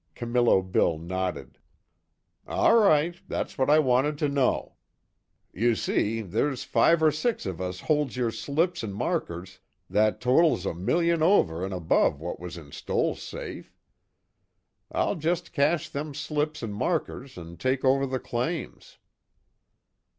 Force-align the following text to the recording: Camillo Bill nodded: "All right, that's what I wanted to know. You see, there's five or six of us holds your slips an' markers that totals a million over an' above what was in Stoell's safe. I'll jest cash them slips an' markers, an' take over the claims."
Camillo 0.15 0.63
Bill 0.63 0.97
nodded: 0.97 1.59
"All 2.47 2.75
right, 2.75 3.15
that's 3.27 3.55
what 3.55 3.69
I 3.69 3.77
wanted 3.77 4.17
to 4.17 4.29
know. 4.29 4.77
You 5.53 5.75
see, 5.75 6.21
there's 6.23 6.63
five 6.63 7.03
or 7.03 7.11
six 7.11 7.45
of 7.45 7.61
us 7.61 7.81
holds 7.81 8.17
your 8.17 8.31
slips 8.31 8.83
an' 8.83 8.93
markers 8.93 9.59
that 9.91 10.19
totals 10.19 10.65
a 10.65 10.73
million 10.73 11.21
over 11.21 11.63
an' 11.63 11.71
above 11.71 12.19
what 12.19 12.39
was 12.39 12.57
in 12.57 12.71
Stoell's 12.71 13.21
safe. 13.21 13.75
I'll 14.91 15.13
jest 15.17 15.53
cash 15.53 15.87
them 15.87 16.15
slips 16.15 16.63
an' 16.63 16.73
markers, 16.73 17.37
an' 17.37 17.57
take 17.57 17.85
over 17.85 18.07
the 18.07 18.19
claims." 18.19 18.97